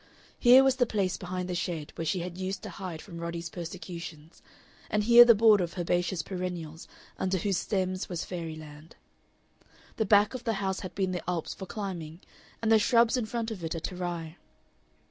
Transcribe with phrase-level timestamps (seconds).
[0.39, 3.51] Here was the place behind the shed where she had used to hide from Roddy's
[3.51, 4.41] persecutions,
[4.89, 6.87] and here the border of herbaceous perennials
[7.19, 8.95] under whose stems was fairyland.
[9.97, 12.21] The back of the house had been the Alps for climbing,
[12.63, 14.37] and the shrubs in front of it a Terai.